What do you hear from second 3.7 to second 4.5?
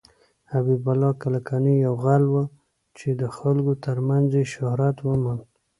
تر منځ يې